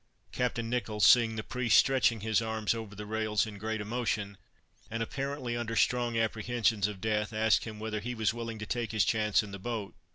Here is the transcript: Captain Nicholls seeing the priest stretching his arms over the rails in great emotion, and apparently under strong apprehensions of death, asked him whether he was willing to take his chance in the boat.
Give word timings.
Captain 0.31 0.67
Nicholls 0.67 1.05
seeing 1.05 1.35
the 1.35 1.43
priest 1.43 1.77
stretching 1.77 2.21
his 2.21 2.41
arms 2.41 2.73
over 2.73 2.95
the 2.95 3.05
rails 3.05 3.45
in 3.45 3.59
great 3.59 3.79
emotion, 3.79 4.35
and 4.89 5.03
apparently 5.03 5.55
under 5.55 5.75
strong 5.75 6.17
apprehensions 6.17 6.87
of 6.87 6.99
death, 6.99 7.31
asked 7.31 7.65
him 7.65 7.77
whether 7.79 7.99
he 7.99 8.15
was 8.15 8.33
willing 8.33 8.57
to 8.57 8.65
take 8.65 8.91
his 8.93 9.05
chance 9.05 9.43
in 9.43 9.51
the 9.51 9.59
boat. 9.59 9.93